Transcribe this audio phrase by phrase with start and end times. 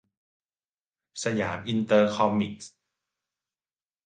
[1.23, 2.71] สยามอินเตอร์คอมิกส์